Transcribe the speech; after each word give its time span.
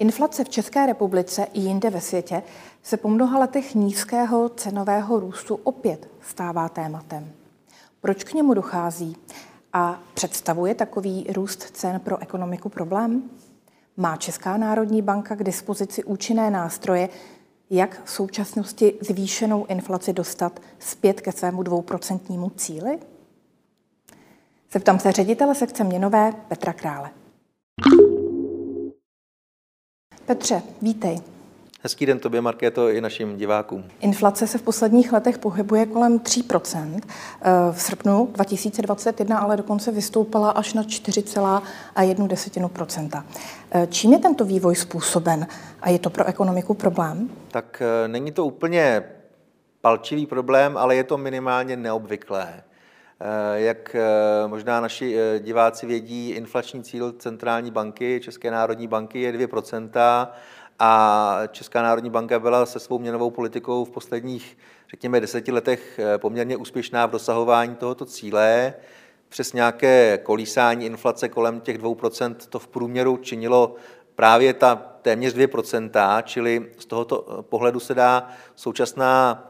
Inflace 0.00 0.44
v 0.44 0.48
České 0.48 0.86
republice 0.86 1.46
i 1.52 1.60
jinde 1.60 1.90
ve 1.90 2.00
světě 2.00 2.42
se 2.82 2.96
po 2.96 3.08
mnoha 3.08 3.38
letech 3.38 3.74
nízkého 3.74 4.48
cenového 4.48 5.20
růstu 5.20 5.54
opět 5.54 6.10
stává 6.20 6.68
tématem. 6.68 7.32
Proč 8.00 8.24
k 8.24 8.34
němu 8.34 8.54
dochází? 8.54 9.16
A 9.72 10.00
představuje 10.14 10.74
takový 10.74 11.26
růst 11.32 11.62
cen 11.62 12.00
pro 12.00 12.22
ekonomiku 12.22 12.68
problém? 12.68 13.22
Má 13.96 14.16
Česká 14.16 14.56
národní 14.56 15.02
banka 15.02 15.34
k 15.34 15.44
dispozici 15.44 16.04
účinné 16.04 16.50
nástroje, 16.50 17.08
jak 17.70 18.04
v 18.04 18.10
současnosti 18.10 18.94
zvýšenou 19.00 19.66
inflaci 19.66 20.12
dostat 20.12 20.60
zpět 20.78 21.20
ke 21.20 21.32
svému 21.32 21.62
dvouprocentnímu 21.62 22.50
cíli? 22.50 22.98
Zeptám 24.72 25.00
se 25.00 25.12
ředitele 25.12 25.54
sekce 25.54 25.84
měnové 25.84 26.32
Petra 26.48 26.72
Krále. 26.72 27.10
Petře, 30.26 30.62
vítej. 30.82 31.20
Hezký 31.82 32.06
den 32.06 32.18
tobě, 32.18 32.40
Markéto, 32.40 32.88
i 32.88 33.00
našim 33.00 33.36
divákům. 33.36 33.84
Inflace 34.00 34.46
se 34.46 34.58
v 34.58 34.62
posledních 34.62 35.12
letech 35.12 35.38
pohybuje 35.38 35.86
kolem 35.86 36.18
3 36.18 36.44
eh, 36.52 36.58
V 37.72 37.82
srpnu 37.82 38.28
2021 38.32 39.38
ale 39.38 39.56
dokonce 39.56 39.92
vystoupala 39.92 40.50
až 40.50 40.74
na 40.74 40.82
4,1 40.82 43.22
eh, 43.70 43.86
Čím 43.90 44.12
je 44.12 44.18
tento 44.18 44.44
vývoj 44.44 44.76
způsoben 44.76 45.46
a 45.82 45.90
je 45.90 45.98
to 45.98 46.10
pro 46.10 46.24
ekonomiku 46.24 46.74
problém? 46.74 47.30
Tak 47.50 47.82
eh, 47.82 48.08
není 48.08 48.32
to 48.32 48.46
úplně 48.46 49.02
palčivý 49.80 50.26
problém, 50.26 50.76
ale 50.76 50.96
je 50.96 51.04
to 51.04 51.18
minimálně 51.18 51.76
neobvyklé. 51.76 52.62
Jak 53.54 53.96
možná 54.46 54.80
naši 54.80 55.18
diváci 55.38 55.86
vědí, 55.86 56.30
inflační 56.30 56.82
cíl 56.82 57.12
centrální 57.12 57.70
banky, 57.70 58.20
České 58.22 58.50
národní 58.50 58.86
banky 58.86 59.20
je 59.20 59.32
2 59.32 59.46
a 60.80 61.40
Česká 61.52 61.82
národní 61.82 62.10
banka 62.10 62.38
byla 62.38 62.66
se 62.66 62.80
svou 62.80 62.98
měnovou 62.98 63.30
politikou 63.30 63.84
v 63.84 63.90
posledních, 63.90 64.58
řekněme, 64.90 65.20
deseti 65.20 65.52
letech 65.52 65.98
eh, 65.98 66.18
poměrně 66.18 66.56
úspěšná 66.56 67.06
v 67.06 67.10
dosahování 67.10 67.76
tohoto 67.76 68.04
cíle. 68.04 68.74
Přes 69.28 69.52
nějaké 69.52 70.18
kolísání 70.22 70.86
inflace 70.86 71.28
kolem 71.28 71.60
těch 71.60 71.78
2% 71.78 72.34
to 72.48 72.58
v 72.58 72.68
průměru 72.68 73.16
činilo 73.16 73.74
právě 74.14 74.54
ta 74.54 74.74
téměř 75.02 75.34
2%, 75.34 76.22
čili 76.22 76.70
z 76.78 76.86
tohoto 76.86 77.26
eh, 77.28 77.42
pohledu 77.42 77.80
se 77.80 77.94
dá 77.94 78.28
současná 78.54 79.44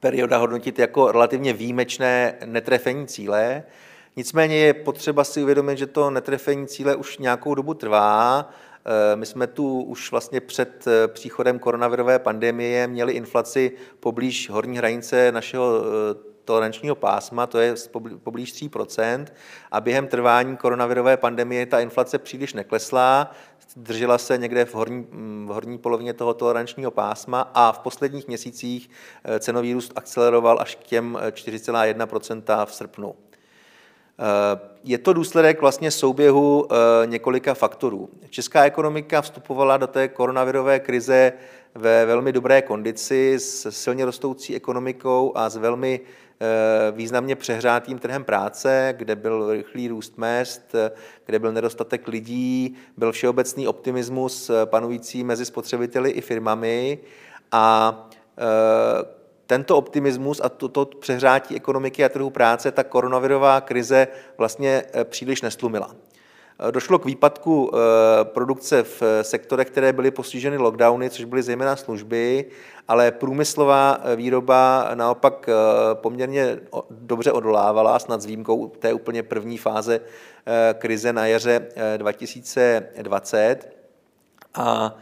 perioda 0.00 0.38
hodnotit 0.38 0.78
jako 0.78 1.12
relativně 1.12 1.52
výjimečné 1.52 2.34
netrefení 2.44 3.06
cíle. 3.06 3.62
Nicméně 4.16 4.56
je 4.56 4.74
potřeba 4.74 5.24
si 5.24 5.42
uvědomit, 5.42 5.78
že 5.78 5.86
to 5.86 6.10
netrefení 6.10 6.66
cíle 6.66 6.96
už 6.96 7.18
nějakou 7.18 7.54
dobu 7.54 7.74
trvá. 7.74 8.50
Eh, 8.86 9.16
my 9.16 9.26
jsme 9.26 9.46
tu 9.46 9.82
už 9.82 10.10
vlastně 10.10 10.40
před 10.40 10.84
eh, 10.86 11.08
příchodem 11.08 11.58
koronavirové 11.58 12.18
pandemie 12.18 12.86
měli 12.86 13.12
inflaci 13.12 13.72
poblíž 14.00 14.50
horní 14.50 14.78
hranice 14.78 15.32
našeho 15.32 15.82
eh, 15.84 16.36
tolerančního 16.44 16.94
pásma, 16.94 17.46
to 17.46 17.58
je 17.58 17.74
poblíž 18.22 18.54
3% 18.54 19.26
a 19.70 19.80
během 19.80 20.06
trvání 20.06 20.56
koronavirové 20.56 21.16
pandemie 21.16 21.66
ta 21.66 21.80
inflace 21.80 22.18
příliš 22.18 22.54
neklesla, 22.54 23.30
držela 23.76 24.18
se 24.18 24.38
někde 24.38 24.64
v 24.64 24.74
horní, 24.74 25.06
v 25.46 25.48
horní 25.48 25.78
polovině 25.78 26.14
toho 26.14 26.34
tolerančního 26.34 26.90
pásma 26.90 27.50
a 27.54 27.72
v 27.72 27.78
posledních 27.78 28.28
měsících 28.28 28.90
cenový 29.38 29.74
růst 29.74 29.92
akceleroval 29.96 30.60
až 30.60 30.74
k 30.74 30.82
těm 30.82 31.18
4,1% 31.32 32.66
v 32.66 32.74
srpnu. 32.74 33.14
Eh, 34.18 34.60
je 34.84 34.98
to 34.98 35.12
důsledek 35.12 35.60
vlastně 35.60 35.90
souběhu 35.90 36.66
eh, 36.70 37.06
několika 37.06 37.54
faktorů. 37.54 38.08
Česká 38.30 38.64
ekonomika 38.64 39.22
vstupovala 39.22 39.76
do 39.76 39.86
té 39.86 40.08
koronavirové 40.08 40.80
krize 40.80 41.32
ve 41.74 42.06
velmi 42.06 42.32
dobré 42.32 42.62
kondici 42.62 43.34
s 43.38 43.70
silně 43.70 44.04
rostoucí 44.04 44.56
ekonomikou 44.56 45.32
a 45.34 45.48
s 45.48 45.56
velmi 45.56 46.00
eh, 46.00 46.92
významně 46.92 47.36
přehrátým 47.36 47.98
trhem 47.98 48.24
práce, 48.24 48.94
kde 48.96 49.16
byl 49.16 49.52
rychlý 49.52 49.88
růst 49.88 50.18
mest, 50.18 50.74
kde 51.26 51.38
byl 51.38 51.52
nedostatek 51.52 52.08
lidí, 52.08 52.76
byl 52.96 53.12
všeobecný 53.12 53.68
optimismus 53.68 54.50
panující 54.64 55.24
mezi 55.24 55.44
spotřebiteli 55.44 56.10
i 56.10 56.20
firmami 56.20 56.98
a 57.52 58.08
tento 59.46 59.76
optimismus 59.76 60.40
a 60.44 60.48
toto 60.48 60.84
přehrátí 60.84 61.56
ekonomiky 61.56 62.04
a 62.04 62.08
trhu 62.08 62.30
práce 62.30 62.72
ta 62.72 62.84
koronavirová 62.84 63.60
krize 63.60 64.08
vlastně 64.38 64.82
eh, 64.92 65.04
příliš 65.04 65.42
nestlumila. 65.42 65.90
Eh, 66.68 66.72
došlo 66.72 66.98
k 66.98 67.04
výpadku 67.04 67.70
eh, 67.74 67.78
produkce 68.24 68.82
v 68.82 69.02
sektorech, 69.22 69.66
které 69.66 69.92
byly 69.92 70.10
postiženy 70.10 70.56
lockdowny, 70.56 71.10
což 71.10 71.24
byly 71.24 71.42
zejména 71.42 71.76
služby, 71.76 72.44
ale 72.88 73.10
průmyslová 73.10 74.00
výroba 74.16 74.90
naopak 74.94 75.48
poměrně 75.94 76.58
dobře 76.90 77.32
odolávala, 77.32 77.98
snad 77.98 78.22
s 78.22 78.26
výjimkou 78.26 78.68
té 78.68 78.92
úplně 78.92 79.22
první 79.22 79.58
fáze 79.58 80.00
krize 80.78 81.12
na 81.12 81.26
jaře 81.26 81.66
2020. 81.96 83.76
A 84.54 84.96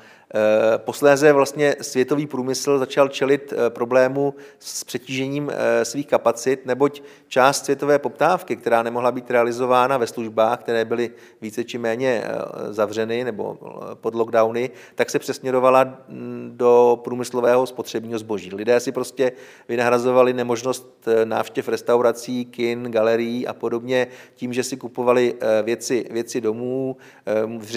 posléze 0.77 1.33
vlastně 1.33 1.77
světový 1.81 2.27
průmysl 2.27 2.79
začal 2.79 3.09
čelit 3.09 3.53
eh, 3.53 3.71
problému 3.71 4.35
s 4.59 4.85
přetížením 4.85 5.51
eh, 5.51 5.85
svých 5.85 6.07
kapacit, 6.07 6.67
neboť 6.67 7.03
část 7.29 7.65
světové 7.65 7.99
poptávky, 7.99 8.57
která 8.57 8.83
nemohla 8.83 9.13
být 9.13 9.31
realizována 9.31 9.99
ve 9.99 10.07
službách, 10.07 10.59
které 10.59 10.85
byly 10.85 11.11
více 11.41 11.65
či 11.65 11.79
méně 11.79 12.25
zavřeny 12.71 13.25
nebo 13.25 13.59
pod 13.95 14.15
lockdowny, 14.15 14.71
tak 14.95 15.11
se 15.11 15.19
přesměrovala 15.19 15.85
mm, 15.85 16.53
do 16.57 17.01
průmyslového 17.05 17.67
spotřebního 17.67 18.19
zboží. 18.19 18.55
Lidé 18.55 18.81
si 18.81 18.93
prostě 18.93 19.33
vynahrazovali 19.69 20.33
nemožnost 20.33 21.09
návštěv 21.25 21.69
restaurací, 21.69 22.45
kin, 22.45 22.91
galerií 22.91 23.47
a 23.47 23.53
podobně 23.53 24.07
tím, 24.35 24.53
že 24.53 24.63
si 24.63 24.77
kupovali 24.77 25.35
věci, 25.63 26.07
věci 26.11 26.41
domů, 26.41 26.97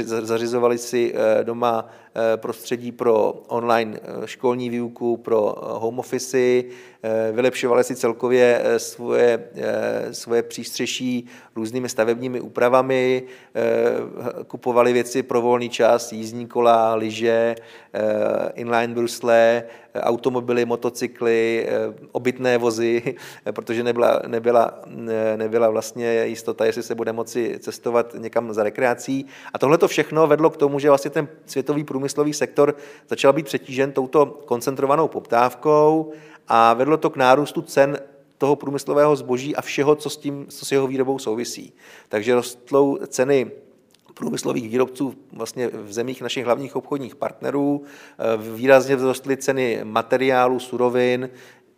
zařizovali 0.04 0.78
si 0.78 1.14
doma 1.44 1.90
prostředí 2.48 2.92
pro 2.92 3.34
online 3.48 4.00
eh, 4.04 4.28
školní 4.28 4.70
výuku, 4.70 5.18
pro 5.18 5.56
eh, 5.58 5.80
home 5.80 6.00
office, 6.00 6.64
vylepšovali 7.32 7.84
si 7.84 7.96
celkově 7.96 8.62
svoje, 8.78 9.50
svoje 10.12 10.44
přístřeší 10.44 11.28
různými 11.56 11.90
stavebními 11.90 12.42
úpravami, 12.42 13.24
kupovali 14.48 14.94
věci 14.94 15.24
pro 15.24 15.42
volný 15.42 15.70
čas, 15.70 16.12
jízdní 16.12 16.48
kola, 16.48 16.96
lyže, 16.96 17.56
inline 18.56 18.94
brusle, 18.94 19.64
automobily, 19.96 20.66
motocykly, 20.66 21.68
obytné 22.12 22.58
vozy, 22.58 23.16
protože 23.52 23.84
nebyla, 23.84 24.22
nebyla, 24.28 24.82
nebyla 25.36 25.70
vlastně 25.70 26.26
jistota, 26.26 26.66
jestli 26.66 26.84
se 26.84 26.96
bude 26.96 27.14
moci 27.14 27.56
cestovat 27.60 28.16
někam 28.18 28.54
za 28.54 28.64
rekreací. 28.64 29.26
A 29.54 29.60
tohle 29.60 29.78
to 29.78 29.88
všechno 29.88 30.28
vedlo 30.28 30.50
k 30.50 30.58
tomu, 30.58 30.80
že 30.80 30.90
vlastně 30.90 31.12
ten 31.12 31.28
světový 31.46 31.84
průmyslový 31.84 32.34
sektor 32.34 32.76
začal 33.10 33.34
být 33.34 33.46
přetížen 33.46 33.92
touto 33.92 34.26
koncentrovanou 34.26 35.08
poptávkou 35.08 36.14
a 36.48 36.74
vedlo 36.74 36.98
to 36.98 37.10
k 37.10 37.16
nárůstu 37.16 37.62
cen 37.62 38.00
toho 38.38 38.56
průmyslového 38.56 39.16
zboží 39.16 39.56
a 39.56 39.62
všeho, 39.62 39.96
co 39.96 40.10
s, 40.10 40.18
tím, 40.18 40.46
co 40.50 40.66
s 40.66 40.72
jeho 40.72 40.88
výrobou 40.88 41.20
souvisí. 41.20 41.74
Takže 42.10 42.36
rostlou 42.36 42.98
ceny 43.08 43.52
průmyslových 44.14 44.70
výrobců 44.70 45.14
vlastně 45.32 45.68
v 45.68 45.94
zemích 45.94 46.22
našich 46.22 46.46
hlavních 46.46 46.76
obchodních 46.76 47.16
partnerů. 47.16 47.84
Výrazně 48.56 48.98
vzrostly 48.98 49.38
ceny 49.38 49.80
materiálů, 49.84 50.60
surovin, 50.60 51.30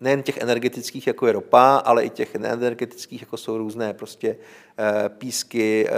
nejen 0.02 0.24
těch 0.24 0.38
energetických, 0.38 1.08
jako 1.08 1.28
je 1.28 1.34
ropa, 1.34 1.76
ale 1.78 2.04
i 2.04 2.10
těch 2.10 2.36
neenergetických, 2.36 3.22
jako 3.22 3.38
jsou 3.38 3.58
různé 3.58 3.94
prostě 3.94 4.38
eh, 4.78 5.10
písky, 5.10 5.88
eh, 5.90 5.94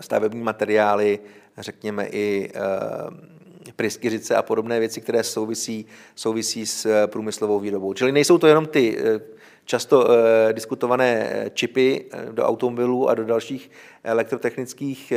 stavební 0.00 0.42
materiály, 0.42 1.18
řekněme 1.58 2.06
i 2.06 2.50
eh, 2.54 2.60
pryskyřice 3.72 4.36
a 4.36 4.42
podobné 4.42 4.80
věci, 4.80 5.00
které 5.00 5.22
souvisí, 5.22 5.86
souvisí 6.14 6.66
s 6.66 6.86
eh, 6.86 7.06
průmyslovou 7.06 7.60
výrobou. 7.60 7.92
Čili 7.94 8.12
nejsou 8.12 8.38
to 8.38 8.46
jenom 8.46 8.66
ty 8.66 8.98
eh, 8.98 9.20
často 9.64 10.08
diskutované 10.52 11.44
čipy 11.54 12.04
do 12.32 12.44
automobilů 12.44 13.08
a 13.08 13.14
do 13.14 13.24
dalších 13.24 13.70
elektrotechnických 14.04 15.12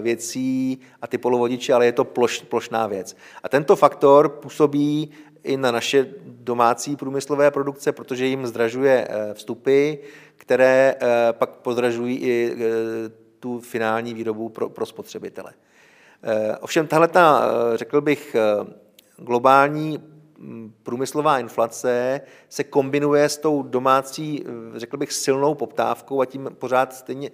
věcí 0.00 0.78
a 1.02 1.06
ty 1.06 1.18
polovodiče, 1.18 1.74
ale 1.74 1.86
je 1.86 1.92
to 1.92 2.04
ploš, 2.04 2.42
plošná 2.42 2.86
věc. 2.86 3.16
A 3.42 3.48
tento 3.48 3.76
faktor 3.76 4.28
působí 4.28 5.10
i 5.44 5.56
na 5.56 5.70
naše 5.70 6.06
domácí 6.26 6.96
průmyslové 6.96 7.50
produkce, 7.50 7.92
protože 7.92 8.26
jim 8.26 8.46
zdražuje 8.46 9.08
vstupy, 9.32 9.94
které 10.36 10.94
pak 11.32 11.50
pozdražují 11.50 12.16
i 12.16 12.56
tu 13.40 13.60
finální 13.60 14.14
výrobu 14.14 14.48
pro, 14.48 14.68
pro 14.68 14.86
spotřebitele. 14.86 15.52
Eh, 16.22 16.56
ovšem 16.60 16.86
tahle 16.86 17.08
ta, 17.08 17.42
eh, 17.42 17.76
řekl 17.76 18.00
bych, 18.00 18.34
eh, 18.34 18.72
globální 19.16 20.18
průmyslová 20.82 21.38
inflace 21.38 22.20
se 22.48 22.64
kombinuje 22.64 23.28
s 23.28 23.36
tou 23.36 23.62
domácí, 23.62 24.44
řekl 24.76 24.96
bych, 24.96 25.12
silnou 25.12 25.54
poptávkou 25.54 26.20
a 26.20 26.24
tím 26.24 26.50
pořád 26.58 26.94
stejně 26.94 27.30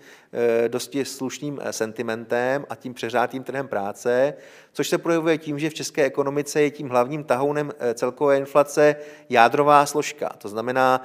dosti 0.68 1.04
slušným 1.04 1.60
sentimentem 1.70 2.66
a 2.68 2.74
tím 2.74 2.94
přeřátým 2.94 3.42
trhem 3.42 3.68
práce, 3.68 4.34
což 4.72 4.88
se 4.88 4.98
projevuje 4.98 5.38
tím, 5.38 5.58
že 5.58 5.70
v 5.70 5.74
české 5.74 6.04
ekonomice 6.04 6.62
je 6.62 6.70
tím 6.70 6.88
hlavním 6.88 7.24
tahounem 7.24 7.72
celkové 7.94 8.38
inflace 8.38 8.96
jádrová 9.28 9.86
složka. 9.86 10.28
To 10.38 10.48
znamená 10.48 11.02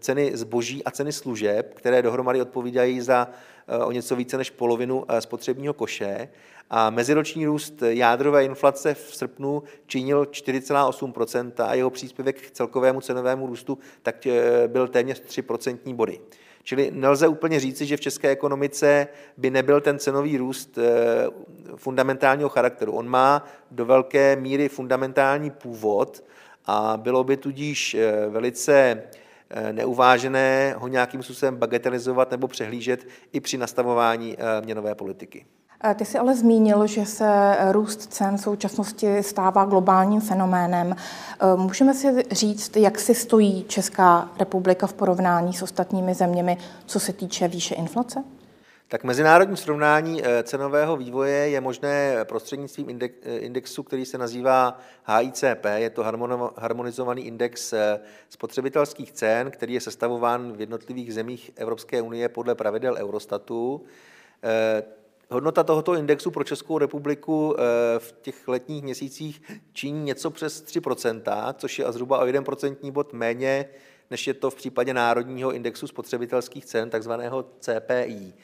ceny 0.00 0.30
zboží 0.34 0.84
a 0.84 0.90
ceny 0.90 1.12
služeb, 1.12 1.74
které 1.74 2.02
dohromady 2.02 2.40
odpovídají 2.40 3.00
za 3.00 3.28
o 3.84 3.92
něco 3.92 4.16
více 4.16 4.38
než 4.38 4.50
polovinu 4.50 5.04
spotřebního 5.20 5.74
koše 5.74 6.28
a 6.70 6.90
meziroční 6.90 7.46
růst 7.46 7.82
jádrové 7.86 8.44
inflace 8.44 8.94
v 8.94 9.14
srpnu 9.14 9.62
činil 9.86 10.24
4,8% 10.24 11.52
a 11.64 11.74
jeho 11.74 11.90
příspěvek 11.90 12.40
k 12.40 12.50
celkovému 12.50 13.00
cenovému 13.00 13.46
růstu 13.46 13.78
tak 14.02 14.26
eh, 14.26 14.68
byl 14.68 14.88
téměř 14.88 15.22
3% 15.22 15.94
body. 15.94 16.20
Čili 16.62 16.90
nelze 16.94 17.28
úplně 17.28 17.60
říci, 17.60 17.86
že 17.86 17.96
v 17.96 18.00
české 18.00 18.28
ekonomice 18.28 19.08
by 19.36 19.50
nebyl 19.50 19.80
ten 19.80 19.98
cenový 19.98 20.36
růst 20.36 20.78
eh, 20.78 21.26
fundamentálního 21.76 22.48
charakteru. 22.48 22.92
On 22.92 23.08
má 23.08 23.44
do 23.70 23.86
velké 23.86 24.36
míry 24.36 24.68
fundamentální 24.68 25.50
původ 25.50 26.24
a 26.66 26.96
bylo 26.96 27.24
by 27.24 27.36
tudíž 27.36 27.94
eh, 27.94 28.26
velice 28.28 29.02
neuvážené 29.72 30.74
ho 30.78 30.88
nějakým 30.88 31.22
způsobem 31.22 31.56
bagatelizovat 31.56 32.30
nebo 32.30 32.48
přehlížet 32.48 33.06
i 33.32 33.40
při 33.40 33.58
nastavování 33.58 34.36
měnové 34.64 34.94
politiky. 34.94 35.46
Ty 35.94 36.04
jsi 36.04 36.18
ale 36.18 36.36
zmínil, 36.36 36.86
že 36.86 37.06
se 37.06 37.56
růst 37.70 38.12
cen 38.12 38.36
v 38.36 38.40
současnosti 38.40 39.22
stává 39.22 39.64
globálním 39.64 40.20
fenoménem. 40.20 40.96
Můžeme 41.56 41.94
si 41.94 42.24
říct, 42.30 42.76
jak 42.76 42.98
si 42.98 43.14
stojí 43.14 43.64
Česká 43.68 44.30
republika 44.38 44.86
v 44.86 44.92
porovnání 44.92 45.52
s 45.52 45.62
ostatními 45.62 46.14
zeměmi, 46.14 46.58
co 46.86 47.00
se 47.00 47.12
týče 47.12 47.48
výše 47.48 47.74
inflace? 47.74 48.24
Tak 48.88 49.04
mezinárodní 49.04 49.56
srovnání 49.56 50.26
e, 50.26 50.42
cenového 50.42 50.96
vývoje 50.96 51.48
je 51.48 51.60
možné 51.60 52.24
prostřednictvím 52.24 52.98
e, 53.02 53.38
indexu, 53.38 53.82
který 53.82 54.04
se 54.04 54.18
nazývá 54.18 54.78
HICP. 55.04 55.64
Je 55.74 55.90
to 55.90 56.04
harmonizovaný 56.56 57.26
index 57.26 57.74
spotřebitelských 58.28 59.12
cen, 59.12 59.50
který 59.50 59.74
je 59.74 59.80
sestavován 59.80 60.52
v 60.52 60.60
jednotlivých 60.60 61.14
zemích 61.14 61.50
Evropské 61.56 62.02
unie 62.02 62.28
podle 62.28 62.54
pravidel 62.54 62.96
Eurostatu. 62.98 63.84
Hodnota 65.30 65.64
tohoto 65.64 65.94
indexu 65.94 66.30
pro 66.30 66.44
Českou 66.44 66.78
republiku 66.78 67.56
eh, 67.58 67.62
v 67.98 68.14
těch 68.22 68.48
letních 68.48 68.82
měsících 68.82 69.42
činí 69.72 70.04
něco 70.04 70.30
přes 70.30 70.64
3% 70.64 71.54
což 71.58 71.78
je 71.78 71.92
zhruba 71.92 72.18
o 72.18 72.26
1 72.26 72.42
procentní 72.42 72.90
bod 72.90 73.12
méně, 73.12 73.68
než 74.10 74.26
je 74.26 74.34
to 74.34 74.50
v 74.50 74.54
případě 74.54 74.94
Národního 74.94 75.52
indexu 75.52 75.86
spotřebitelských 75.86 76.64
cen, 76.64 76.90
takzvaného 76.90 77.44
CPI. 77.60 78.34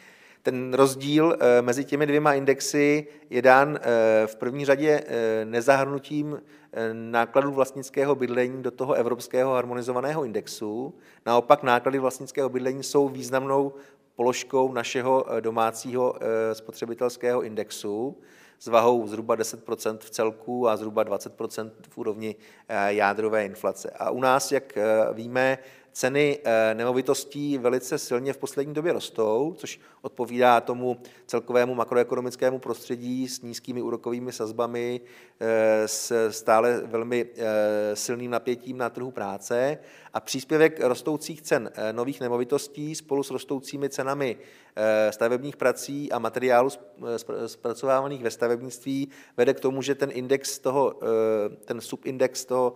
Ten 0.42 0.74
rozdíl 0.74 1.36
eh, 1.40 1.62
mezi 1.62 1.84
těmi 1.84 2.06
dvěma 2.06 2.34
indexy 2.34 3.06
je 3.30 3.42
dán 3.42 3.78
eh, 3.82 4.26
v 4.26 4.36
první 4.36 4.64
řadě 4.64 5.04
nezahrnutím 5.44 6.42
nákladů 6.92 7.50
vlastnického 7.50 8.14
bydlení 8.14 8.62
do 8.62 8.70
toho 8.70 8.94
evropského 8.94 9.52
harmonizovaného 9.52 10.24
indexu. 10.24 10.94
Naopak 11.26 11.62
náklady 11.62 11.98
vlastnického 11.98 12.48
bydlení 12.48 12.82
jsou 12.82 13.08
významnou 13.08 13.72
položkou 14.20 14.72
našeho 14.72 15.24
eh, 15.32 15.40
domácího 15.40 16.14
eh, 16.20 16.54
spotřebitelského 16.54 17.42
indexu 17.42 18.16
s 18.58 18.66
vahou 18.66 19.06
zhruba 19.06 19.36
10% 19.36 19.98
v 19.98 20.10
celku 20.10 20.68
a 20.68 20.76
zhruba 20.76 21.04
20% 21.04 21.70
v 21.88 21.98
úrovni 21.98 22.36
eh, 22.68 22.94
jádrové 22.94 23.44
inflace. 23.44 23.90
A 23.90 24.10
u 24.10 24.20
nás, 24.20 24.52
jak 24.52 24.78
víme, 25.12 25.58
ceny 25.92 26.38
nemovitostí 26.74 27.58
velice 27.58 27.98
silně 27.98 28.32
v 28.32 28.38
poslední 28.38 28.74
době 28.74 28.92
rostou, 28.92 29.54
což 29.58 29.80
odpovídá 30.02 30.60
tomu 30.60 30.96
celkovému 31.26 31.74
makroekonomickému 31.74 32.58
prostředí 32.58 33.28
s 33.28 33.42
nízkými 33.42 33.82
úrokovými 33.82 34.32
sazbami, 34.32 35.00
s 35.86 36.30
stále 36.30 36.80
velmi 36.80 37.26
silným 37.94 38.30
napětím 38.30 38.78
na 38.78 38.90
trhu 38.90 39.10
práce. 39.10 39.78
A 40.14 40.20
příspěvek 40.20 40.80
rostoucích 40.80 41.42
cen 41.42 41.70
eh, 41.74 41.92
nových 41.92 42.20
nemovitostí 42.20 42.94
spolu 42.94 43.22
s 43.22 43.30
rostoucími 43.30 43.88
cenami 43.88 44.36
eh, 44.76 45.12
stavebních 45.12 45.56
prací 45.56 46.12
a 46.12 46.18
materiálů 46.18 46.70
eh, 46.70 47.48
zpracovávaných 47.48 48.22
ve 48.22 48.30
stavebnictví 48.30 49.08
vede 49.36 49.54
k 49.54 49.60
tomu, 49.60 49.82
že 49.82 49.94
ten 49.94 50.10
index 50.12 50.58
toho, 50.58 51.00
ten 51.64 51.80
subindex 51.80 52.44
toho 52.44 52.74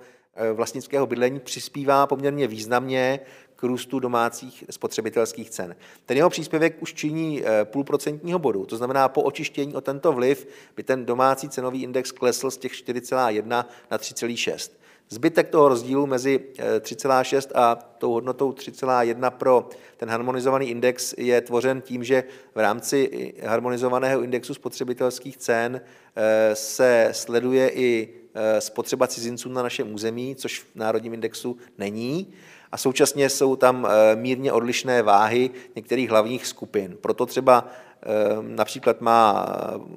vlastnického 0.54 1.06
bydlení 1.06 1.40
přispívá 1.40 2.06
poměrně 2.06 2.46
významně 2.46 3.20
k 3.56 3.62
růstu 3.62 3.98
domácích 3.98 4.64
spotřebitelských 4.70 5.50
cen. 5.50 5.76
Ten 6.06 6.16
jeho 6.16 6.31
příspěvek 6.31 6.82
už 6.82 6.94
činí 6.94 7.42
půlprocentního 7.64 8.38
bodu, 8.38 8.66
to 8.66 8.76
znamená 8.76 9.08
po 9.08 9.22
očištění 9.22 9.75
o 9.75 9.81
tento 9.81 10.12
vliv 10.12 10.48
by 10.76 10.82
ten 10.82 11.06
domácí 11.06 11.48
cenový 11.48 11.82
index 11.82 12.12
klesl 12.12 12.50
z 12.50 12.56
těch 12.56 12.72
4,1 12.72 13.64
na 13.90 13.98
3,6. 13.98 14.70
Zbytek 15.08 15.48
toho 15.48 15.69
rozdílu 15.69 16.06
mezi 16.06 16.40
3,6 16.81 17.46
eh, 17.50 17.52
a 17.54 17.75
tou 17.75 18.12
hodnotou 18.12 18.52
3,1 18.52 19.31
pro 19.31 19.69
ten 19.96 20.10
harmonizovaný 20.10 20.66
index 20.70 21.14
je 21.19 21.40
tvořen 21.40 21.81
tím, 21.81 22.04
že 22.04 22.25
v 22.54 22.58
rámci 22.58 23.34
harmonizovaného 23.46 24.22
indexu 24.22 24.54
spotřebitelských 24.54 25.36
cen 25.36 25.81
eh, 26.16 26.54
se 26.54 27.08
sleduje 27.12 27.69
i 27.69 28.08
eh, 28.08 28.24
spotřeba 28.58 29.06
cizinců 29.06 29.48
na 29.48 29.62
našem 29.62 29.94
území, 29.94 30.36
což 30.36 30.60
v 30.60 30.66
národním 30.75 31.14
indexu 31.14 31.56
není. 31.78 32.26
A 32.72 32.76
současně 32.76 33.31
jsou 33.31 33.56
tam 33.56 33.88
mírně 34.14 34.52
odlišné 34.52 35.02
váhy 35.02 35.50
některých 35.76 36.10
hlavních 36.10 36.46
skupin. 36.46 36.96
Proto 37.00 37.26
třeba 37.26 37.70
Ehm, 38.06 38.56
například 38.56 39.00
má, 39.00 39.46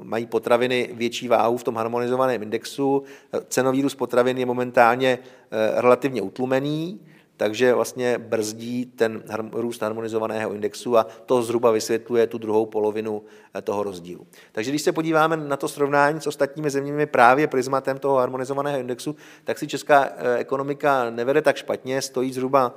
mají 0.04 0.26
potraviny 0.26 0.90
větší 0.94 1.28
váhu 1.28 1.58
v 1.58 1.64
tom 1.64 1.76
harmonizovaném 1.76 2.44
indexu. 2.44 3.04
Cenový 3.48 3.82
růst 3.82 3.96
potravin 3.96 4.38
je 4.38 4.46
momentálně 4.46 5.20
eh, 5.20 5.82
relativně 5.82 6.22
utlumený, 6.22 7.00
takže 7.38 7.74
vlastně 7.74 8.18
brzdí 8.18 8.86
ten 8.86 9.24
růst 9.52 9.82
harmonizovaného 9.82 10.54
indexu 10.54 10.98
a 10.98 11.08
to 11.26 11.44
zhruba 11.44 11.72
vysvětluje 11.72 12.28
tu 12.28 12.38
druhou 12.38 12.66
polovinu 12.66 13.24
eh, 13.54 13.62
toho 13.62 13.84
rozdílu. 13.84 14.28
Takže 14.52 14.72
když 14.72 14.82
se 14.82 14.92
podíváme 14.92 15.38
na 15.38 15.58
to 15.58 15.68
srovnání 15.68 16.22
s 16.22 16.28
ostatními 16.28 16.70
zeměmi 16.70 17.06
právě 17.06 17.48
prismatem 17.48 18.00
toho 18.00 18.16
harmonizovaného 18.16 18.80
indexu, 18.80 19.16
tak 19.44 19.58
si 19.60 19.68
česká 19.68 20.10
eh, 20.18 20.38
ekonomika 20.38 21.10
nevede 21.10 21.42
tak 21.42 21.56
špatně, 21.56 22.02
stojí 22.02 22.34
zhruba 22.34 22.76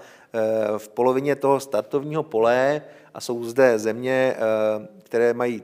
v 0.79 0.89
polovině 0.89 1.37
toho 1.37 1.61
startovního 1.61 2.23
pole 2.23 2.83
a 3.15 3.21
jsou 3.21 3.45
zde 3.45 3.79
země, 3.79 4.37
které 5.03 5.35
mají 5.35 5.63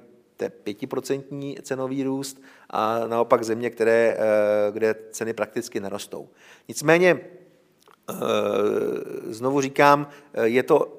pětiprocentní 0.63 1.57
cenový 1.63 2.03
růst 2.03 2.43
a 2.71 3.07
naopak 3.07 3.45
země, 3.45 3.71
které, 3.71 4.17
eh, 4.19 4.73
kde 4.73 4.95
ceny 5.11 5.33
prakticky 5.33 5.81
nerostou. 5.81 6.29
Nicméně, 6.69 7.11
eh, 7.11 7.46
znovu 9.29 9.61
říkám, 9.61 10.09
eh, 10.35 10.49
je 10.49 10.63
to 10.63 10.93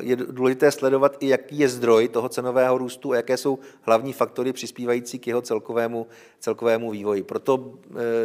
je 0.00 0.16
důležité 0.16 0.70
sledovat 0.70 1.16
i, 1.20 1.28
jaký 1.28 1.58
je 1.58 1.68
zdroj 1.68 2.08
toho 2.08 2.28
cenového 2.28 2.78
růstu 2.78 3.12
a 3.12 3.16
jaké 3.16 3.36
jsou 3.36 3.58
hlavní 3.82 4.12
faktory 4.12 4.52
přispívající 4.52 5.18
k 5.18 5.26
jeho 5.26 5.42
celkovému, 5.42 6.06
celkovému 6.38 6.90
vývoji. 6.90 7.22
Proto 7.22 7.74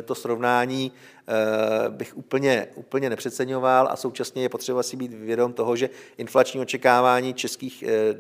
to 0.05 0.15
srovnání 0.15 0.91
Eh, 1.27 1.89
bych 1.89 2.17
úplně, 2.17 2.67
úplně 2.75 3.09
nepřeceňoval 3.09 3.87
a 3.91 3.95
současně 3.95 4.41
je 4.41 4.49
potřeba 4.49 4.83
si 4.83 4.97
být 4.97 5.13
vědom 5.13 5.53
toho, 5.53 5.75
že 5.75 5.89
inflační 6.17 6.59
očekávání 6.59 7.33
českých 7.33 7.83
eh, 7.83 8.15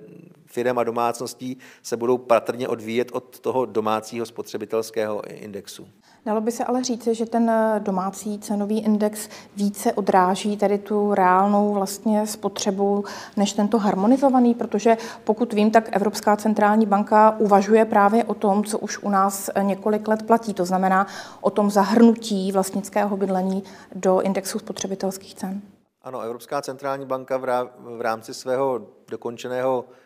firm 0.45 0.79
a 0.79 0.83
domácností 0.83 1.57
se 1.83 1.97
budou 1.97 2.17
patrně 2.17 2.67
odvíjet 2.67 3.09
od 3.11 3.39
toho 3.39 3.65
domácího 3.65 4.25
spotřebitelského 4.25 5.27
indexu. 5.27 5.87
Dalo 6.25 6.41
by 6.41 6.51
se 6.51 6.63
ale 6.63 6.83
říct, 6.83 7.07
že 7.07 7.25
ten 7.25 7.51
domácí 7.79 8.39
cenový 8.39 8.79
index 8.79 9.29
více 9.55 9.93
odráží 9.93 10.57
tady 10.57 10.77
tu 10.77 11.13
reálnou 11.13 11.73
vlastně 11.73 12.27
spotřebu 12.27 13.03
než 13.37 13.53
tento 13.53 13.77
harmonizovaný, 13.77 14.53
protože 14.53 14.97
pokud 15.23 15.53
vím, 15.53 15.71
tak 15.71 15.89
Evropská 15.91 16.35
centrální 16.35 16.85
banka 16.85 17.35
uvažuje 17.39 17.85
právě 17.85 18.23
o 18.23 18.33
tom, 18.33 18.63
co 18.63 18.79
už 18.79 18.97
u 18.97 19.09
nás 19.09 19.49
několik 19.61 20.07
let 20.07 20.23
platí, 20.23 20.53
to 20.53 20.65
znamená 20.65 21.07
o 21.41 21.49
tom 21.49 21.71
zahrnutí 21.71 22.51
vlastnického 22.51 23.17
bydlení 23.17 23.63
do 23.95 24.21
indexu 24.21 24.59
spotřebitelských 24.59 25.35
cen. 25.35 25.61
Ano, 26.01 26.21
Evropská 26.21 26.61
centrální 26.61 27.05
banka 27.05 27.37
v 27.77 28.01
rámci 28.01 28.33
svého 28.33 28.87
dokončeného 29.09 29.85
eh, 29.87 30.04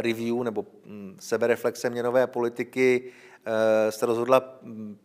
review 0.00 0.42
nebo 0.42 0.66
hm, 0.84 1.16
sebereflexe 1.20 1.90
měnové 1.90 2.26
politiky 2.26 3.12
eh, 3.44 3.92
se 3.92 4.06
rozhodla 4.06 4.58
hm, 4.62 4.96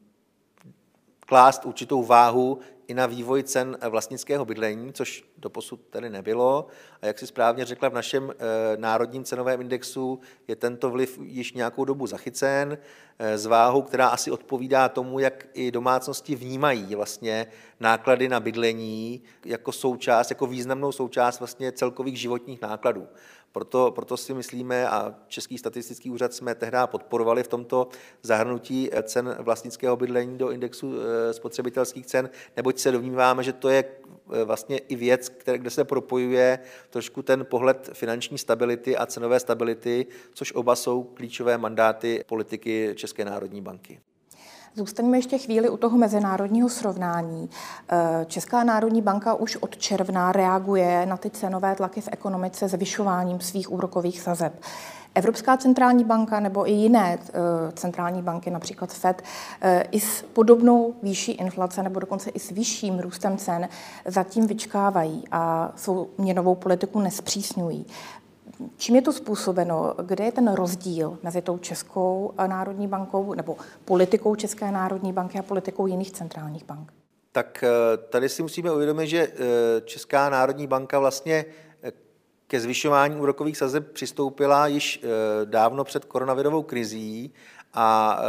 klást 1.19 1.65
určitou 1.65 2.03
váhu 2.03 2.59
i 2.87 2.93
na 2.93 3.05
vývoj 3.05 3.43
cen 3.43 3.77
vlastnického 3.89 4.45
bydlení, 4.45 4.93
což 4.93 5.23
doposud 5.37 5.81
tady 5.89 6.09
nebylo. 6.09 6.67
A 7.01 7.05
jak 7.05 7.19
si 7.19 7.27
správně 7.27 7.65
řekla, 7.65 7.89
v 7.89 7.93
našem 7.93 8.33
národním 8.77 9.23
cenovém 9.23 9.61
indexu 9.61 10.19
je 10.47 10.55
tento 10.55 10.89
vliv 10.89 11.19
již 11.21 11.53
nějakou 11.53 11.85
dobu 11.85 12.07
zachycen 12.07 12.77
s 13.19 13.45
váhou, 13.45 13.81
která 13.81 14.07
asi 14.07 14.31
odpovídá 14.31 14.89
tomu, 14.89 15.19
jak 15.19 15.47
i 15.53 15.71
domácnosti 15.71 16.35
vnímají 16.35 16.95
vlastně 16.95 17.47
náklady 17.79 18.29
na 18.29 18.39
bydlení 18.39 19.23
jako 19.45 19.71
součást, 19.71 20.29
jako 20.29 20.47
významnou 20.47 20.91
součást 20.91 21.39
vlastně 21.39 21.71
celkových 21.71 22.19
životních 22.19 22.61
nákladů. 22.61 23.07
Proto, 23.55 23.91
proto 23.91 24.17
si 24.17 24.33
myslíme, 24.33 24.89
a 24.89 25.15
Český 25.27 25.57
statistický 25.57 26.09
úřad 26.09 26.33
jsme 26.33 26.55
tehdy 26.55 26.77
podporovali 26.85 27.43
v 27.43 27.47
tomto 27.47 27.87
zahrnutí 28.21 28.89
cen 29.03 29.35
vlastnického 29.39 29.95
bydlení 29.95 30.37
do 30.37 30.51
indexu 30.51 30.93
eh, 30.95 31.33
spotřebitelských 31.33 32.05
cen, 32.05 32.29
neboť 32.57 32.79
se 32.79 32.91
domníváme, 32.91 33.43
že 33.43 33.53
to 33.53 33.69
je 33.69 33.83
eh, 33.83 34.43
vlastně 34.43 34.77
i 34.77 34.95
věc, 34.95 35.29
které, 35.29 35.57
kde 35.57 35.69
se 35.69 35.83
propojuje 35.83 36.59
trošku 36.89 37.21
ten 37.21 37.45
pohled 37.45 37.89
finanční 37.93 38.37
stability 38.37 38.97
a 38.97 39.05
cenové 39.05 39.39
stability, 39.39 40.05
což 40.33 40.53
oba 40.53 40.75
jsou 40.75 41.03
klíčové 41.03 41.57
mandáty 41.57 42.23
politiky 42.27 42.93
České 42.95 43.25
národní 43.25 43.61
banky. 43.61 43.99
Zůstaňme 44.77 45.17
ještě 45.17 45.37
chvíli 45.37 45.69
u 45.69 45.77
toho 45.77 45.97
mezinárodního 45.97 46.69
srovnání. 46.69 47.49
Eh, 47.89 48.25
Česká 48.25 48.63
národní 48.63 49.01
banka 49.01 49.33
už 49.33 49.55
od 49.55 49.77
června 49.77 50.31
reaguje 50.31 51.05
na 51.05 51.17
ty 51.17 51.29
cenové 51.29 51.75
tlaky 51.75 52.01
v 52.01 52.09
ekonomice 52.11 52.67
zvyšováním 52.67 53.39
svých 53.39 53.71
úrokových 53.71 54.21
sazeb. 54.21 54.53
Evropská 55.15 55.57
centrální 55.57 56.03
banka 56.03 56.39
nebo 56.39 56.69
i 56.69 56.71
jiné 56.71 57.19
eh, 57.19 57.31
centrální 57.73 58.21
banky, 58.21 58.51
například 58.51 58.93
FED, 58.93 59.21
eh, 59.61 59.83
i 59.91 59.99
s 59.99 60.21
podobnou 60.21 60.95
výšší 61.03 61.31
inflace 61.31 61.83
nebo 61.83 61.99
dokonce 61.99 62.29
i 62.29 62.39
s 62.39 62.49
vyšším 62.49 62.99
růstem 62.99 63.37
cen 63.37 63.69
zatím 64.05 64.47
vyčkávají 64.47 65.23
a 65.31 65.71
svou 65.75 66.07
měnovou 66.17 66.55
politiku 66.55 66.99
nespřísňují. 66.99 67.85
Čím 68.77 68.95
je 68.95 69.01
to 69.01 69.13
způsobeno? 69.13 69.95
Kde 70.03 70.25
je 70.25 70.31
ten 70.31 70.53
rozdíl 70.53 71.17
mezi 71.23 71.41
tou 71.41 71.57
Českou 71.57 72.33
národní 72.47 72.87
bankou 72.87 73.33
nebo 73.33 73.57
politikou 73.85 74.35
České 74.35 74.71
národní 74.71 75.13
banky 75.13 75.39
a 75.39 75.43
politikou 75.43 75.87
jiných 75.87 76.11
centrálních 76.11 76.65
bank? 76.65 76.93
Tak 77.31 77.63
eh, 77.63 77.97
tady 77.97 78.29
si 78.29 78.41
musíme 78.41 78.71
uvědomit, 78.71 79.07
že 79.07 79.27
eh, 79.27 79.81
Česká 79.81 80.29
národní 80.29 80.67
banka 80.67 80.99
vlastně 80.99 81.45
eh, 81.83 81.91
ke 82.47 82.59
zvyšování 82.59 83.15
úrokových 83.15 83.57
sazeb 83.57 83.91
přistoupila 83.91 84.67
již 84.67 85.05
dávno 85.45 85.83
před 85.83 86.05
koronavirovou 86.05 86.63
krizí 86.63 87.33
a 87.73 88.19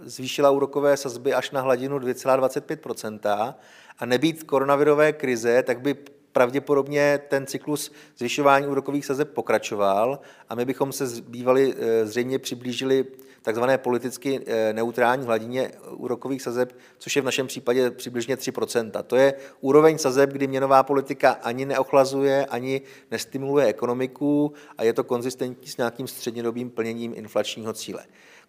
zvýšila 0.00 0.50
úrokové 0.50 0.96
sazby 0.96 1.34
až 1.34 1.50
na 1.50 1.60
hladinu 1.60 1.98
2,25% 1.98 3.54
a 3.98 4.06
nebýt 4.06 4.42
koronavirové 4.42 5.12
krize, 5.12 5.62
tak 5.62 5.80
by 5.80 5.96
pravděpodobně 6.32 7.20
ten 7.28 7.46
cyklus 7.46 7.92
zvyšování 8.16 8.66
úrokových 8.66 9.06
sazeb 9.06 9.30
pokračoval 9.30 10.20
a 10.48 10.54
my 10.54 10.64
bychom 10.64 10.92
se 10.92 11.04
bývali 11.22 11.74
eh, 11.76 12.06
zřejmě 12.06 12.38
přiblížili 12.38 13.04
takzvané 13.42 13.78
politicky 13.78 14.40
eh, 14.46 14.72
neutrální 14.72 15.26
hladině 15.26 15.70
úrokových 15.90 16.42
sazeb, 16.42 16.76
což 16.98 17.16
je 17.16 17.22
v 17.22 17.24
našem 17.24 17.46
případě 17.46 17.90
přibližně 17.90 18.36
3% 18.36 19.02
To 19.02 19.16
je 19.16 19.34
úroveň 19.60 19.98
sazeb, 19.98 20.30
kdy 20.30 20.46
měnová 20.46 20.82
politika 20.82 21.30
ani 21.30 21.66
neochlazuje, 21.66 22.46
ani 22.46 22.80
nestimuluje 23.10 23.66
ekonomiku 23.66 24.52
a 24.78 24.84
je 24.84 24.92
to 24.92 25.04
konzistentní 25.04 25.68
s 25.68 25.76
nějakým 25.76 26.06
střednědobým 26.06 26.70
plněním 26.70 27.12
inflačního 27.16 27.72
cíle. 27.72 28.04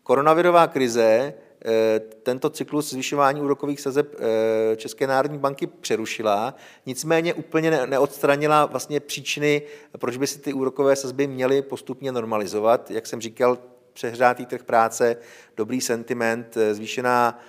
Koronavirová 0.09 0.67
krize 0.67 1.33
Eh, 1.65 1.99
tento 1.99 2.49
cyklus 2.49 2.89
zvyšování 2.89 3.41
úrokových 3.41 3.81
sazeb 3.81 4.15
eh, 4.19 4.75
České 4.75 5.07
národní 5.07 5.37
banky 5.37 5.67
přerušila, 5.67 6.55
nicméně 6.85 7.33
úplně 7.33 7.85
neodstranila 7.85 8.65
vlastně 8.65 8.99
příčiny, 8.99 9.61
proč 9.97 10.17
by 10.17 10.27
se 10.27 10.39
ty 10.39 10.53
úrokové 10.53 10.95
sazby 10.95 11.27
měly 11.27 11.61
postupně 11.61 12.11
normalizovat. 12.11 12.91
Jak 12.91 13.07
jsem 13.07 13.21
říkal, 13.21 13.57
přehrátý 13.93 14.45
trh 14.45 14.63
práce, 14.63 15.15
dobrý 15.57 15.81
sentiment, 15.81 16.57
eh, 16.57 16.73
zvýšená 16.73 17.39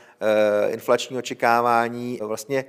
inflační 0.68 1.18
očekávání 1.18 2.18
vlastně 2.22 2.64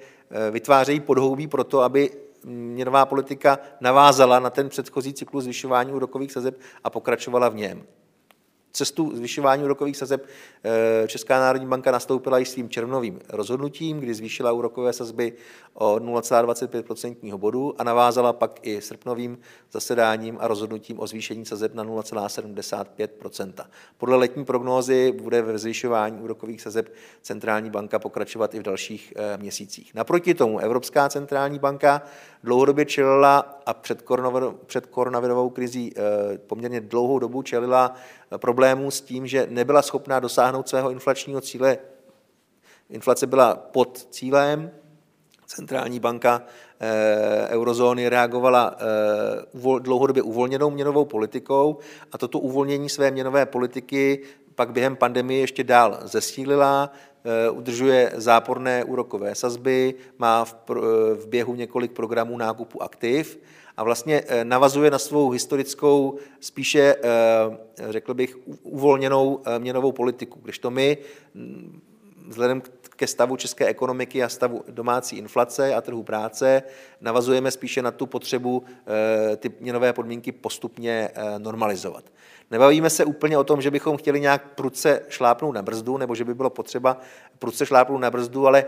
vytvářejí 0.51 0.99
podhoubí 0.99 1.47
pro 1.47 1.63
to, 1.63 1.81
aby 1.81 2.09
měnová 2.45 3.05
politika 3.05 3.59
navázala 3.81 4.39
na 4.39 4.49
ten 4.49 4.69
předchozí 4.69 5.13
cyklus 5.13 5.43
zvyšování 5.43 5.91
úrokových 5.91 6.31
sazeb 6.31 6.59
a 6.83 6.89
pokračovala 6.89 7.49
v 7.49 7.55
něm. 7.55 7.83
Cestu 8.71 9.11
zvyšování 9.15 9.63
úrokových 9.63 9.97
sazeb 9.97 10.25
eh, 10.63 11.07
Česká 11.07 11.39
národní 11.39 11.67
banka 11.67 11.91
nastoupila 11.91 12.39
i 12.39 12.45
svým 12.45 12.69
červnovým 12.69 13.19
rozhodnutím, 13.29 13.99
kdy 13.99 14.13
zvýšila 14.13 14.51
úrokové 14.51 14.93
sazby 14.93 15.33
o 15.73 15.95
0,25% 15.95 17.37
bodu 17.37 17.75
a 17.77 17.83
navázala 17.83 18.33
pak 18.33 18.59
i 18.61 18.81
srpnovým 18.81 19.37
zasedáním 19.71 20.37
a 20.39 20.47
rozhodnutím 20.47 20.99
o 20.99 21.07
zvýšení 21.07 21.45
sazeb 21.45 21.73
na 21.73 21.83
0,75%. 21.83 23.53
Podle 23.97 24.15
letní 24.15 24.45
prognózy 24.45 25.11
bude 25.21 25.41
ve 25.41 25.57
zvyšování 25.57 26.21
úrokových 26.21 26.61
sazeb 26.61 26.93
centrální 27.21 27.69
banka 27.69 27.99
pokračovat 27.99 28.55
i 28.55 28.59
v 28.59 28.63
dalších 28.63 29.13
eh, 29.15 29.37
měsících. 29.37 29.93
Naproti 29.95 30.33
tomu 30.33 30.59
Evropská 30.59 31.09
centrální 31.09 31.59
banka 31.59 32.01
dlouhodobě 32.43 32.85
čelila 32.85 33.61
a 33.65 33.73
před, 33.73 34.01
koronavirovou 34.89 35.49
krizí 35.49 35.93
eh, 35.95 36.37
poměrně 36.37 36.81
dlouhou 36.81 37.19
dobu 37.19 37.41
čelila 37.41 37.95
problémů 38.61 38.91
s 38.91 39.01
tím, 39.01 39.27
že 39.27 39.47
nebyla 39.49 39.81
schopná 39.81 40.19
dosáhnout 40.19 40.69
svého 40.69 40.91
inflačního 40.91 41.41
cíle. 41.41 41.77
Inflace 42.89 43.27
byla 43.27 43.55
pod 43.55 44.07
cílem, 44.11 44.71
centrální 45.45 45.99
banka 45.99 46.41
e, 46.79 47.47
eurozóny 47.49 48.09
reagovala 48.09 48.75
e, 48.77 49.79
dlouhodobě 49.79 50.23
uvolněnou 50.23 50.69
měnovou 50.69 51.05
politikou 51.05 51.77
a 52.11 52.17
toto 52.17 52.39
uvolnění 52.39 52.89
své 52.89 53.11
měnové 53.11 53.45
politiky 53.45 54.21
pak 54.55 54.71
během 54.71 54.95
pandemie 54.95 55.39
ještě 55.39 55.63
dál 55.63 55.99
zesílila, 56.03 56.91
e, 57.25 57.49
udržuje 57.49 58.11
záporné 58.15 58.83
úrokové 58.83 59.35
sazby, 59.35 59.93
má 60.17 60.45
v 61.15 61.25
běhu 61.27 61.55
několik 61.55 61.91
programů 61.91 62.37
nákupu 62.37 62.83
aktiv 62.83 63.39
a 63.81 63.83
vlastně 63.83 64.23
eh, 64.27 64.45
navazuje 64.45 64.91
na 64.91 64.99
svou 64.99 65.29
historickou, 65.29 66.17
spíše, 66.39 66.95
eh, 67.03 67.91
řekl 67.91 68.13
bych, 68.13 68.37
uvolněnou 68.63 69.41
eh, 69.45 69.59
měnovou 69.59 69.91
politiku. 69.91 70.39
Když 70.43 70.59
to 70.59 70.71
my, 70.71 70.97
mm, 71.33 71.81
vzhledem 72.27 72.61
ke 72.95 73.07
stavu 73.07 73.35
české 73.35 73.65
ekonomiky 73.65 74.23
a 74.23 74.29
stavu 74.29 74.63
domácí 74.69 75.17
inflace 75.17 75.75
a 75.75 75.81
trhu 75.81 76.03
práce, 76.03 76.63
navazujeme 77.01 77.51
spíše 77.51 77.81
na 77.81 77.91
tu 77.91 78.05
potřebu 78.05 78.63
ty 79.37 79.51
měnové 79.59 79.93
podmínky 79.93 80.31
postupně 80.31 81.09
normalizovat. 81.37 82.03
Nebavíme 82.51 82.89
se 82.89 83.05
úplně 83.05 83.37
o 83.37 83.43
tom, 83.43 83.61
že 83.61 83.71
bychom 83.71 83.97
chtěli 83.97 84.21
nějak 84.21 84.53
prudce 84.55 85.01
šlápnout 85.09 85.55
na 85.55 85.61
brzdu, 85.61 85.97
nebo 85.97 86.15
že 86.15 86.25
by 86.25 86.33
bylo 86.33 86.49
potřeba 86.49 86.97
prudce 87.39 87.65
šlápnout 87.65 88.01
na 88.01 88.11
brzdu, 88.11 88.47
ale 88.47 88.65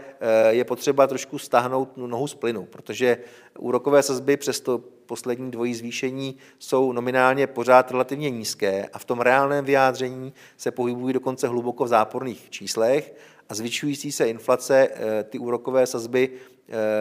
je 0.49 0.63
potřeba 0.63 1.07
trošku 1.07 1.39
stáhnout 1.39 1.97
nohu 1.97 2.27
z 2.27 2.35
plynu, 2.35 2.65
protože 2.65 3.17
úrokové 3.59 4.03
sazby 4.03 4.37
přes 4.37 4.59
to 4.59 4.81
poslední 5.05 5.51
dvojí 5.51 5.75
zvýšení 5.75 6.37
jsou 6.59 6.91
nominálně 6.91 7.47
pořád 7.47 7.91
relativně 7.91 8.29
nízké 8.29 8.89
a 8.93 8.99
v 8.99 9.05
tom 9.05 9.19
reálném 9.19 9.65
vyjádření 9.65 10.33
se 10.57 10.71
pohybují 10.71 11.13
dokonce 11.13 11.47
hluboko 11.47 11.85
v 11.85 11.87
záporných 11.87 12.49
číslech 12.49 13.13
a 13.49 13.55
zvyšující 13.55 14.11
se 14.11 14.29
inflace 14.29 14.87
eh, 14.91 15.23
ty 15.23 15.39
úrokové 15.39 15.85
sazby 15.87 16.29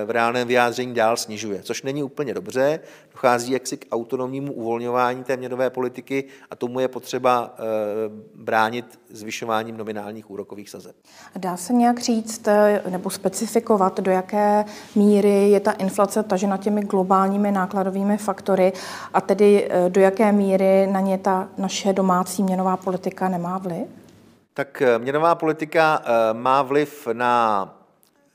v 0.06 0.10
reálném 0.10 0.48
vyjádření 0.48 0.94
dál 0.94 1.16
snižuje, 1.16 1.62
což 1.62 1.82
není 1.82 2.02
úplně 2.02 2.34
dobře. 2.34 2.80
Dochází 3.12 3.52
jaksi 3.52 3.76
k 3.76 3.86
autonomnímu 3.92 4.52
uvolňování 4.52 5.24
té 5.24 5.36
měnové 5.36 5.70
politiky 5.70 6.24
a 6.50 6.56
tomu 6.56 6.80
je 6.80 6.88
potřeba 6.88 7.54
eh, 7.54 7.62
bránit 8.34 9.00
zvyšováním 9.10 9.76
nominálních 9.76 10.30
úrokových 10.30 10.70
sazeb. 10.70 10.96
Dá 11.36 11.56
se 11.56 11.72
nějak 11.72 12.00
říct 12.00 12.48
eh, 12.48 12.82
nebo 12.88 13.10
specifikovat, 13.10 14.00
do 14.00 14.10
jaké 14.10 14.64
míry 14.94 15.50
je 15.50 15.60
ta 15.60 15.72
inflace 15.72 16.22
tažena 16.22 16.56
těmi 16.56 16.80
globálními 16.82 17.52
nákladovými 17.52 18.16
faktory 18.16 18.72
a 19.14 19.20
tedy 19.20 19.68
eh, 19.70 19.90
do 19.90 20.00
jaké 20.00 20.32
míry 20.32 20.86
na 20.86 21.00
ně 21.00 21.18
ta 21.18 21.48
naše 21.58 21.92
domácí 21.92 22.42
měnová 22.42 22.76
politika 22.76 23.28
nemá 23.28 23.58
vliv? 23.58 23.86
Tak 24.54 24.82
měnová 24.98 25.34
politika 25.34 26.02
má 26.32 26.62
vliv 26.62 27.08
na 27.12 27.81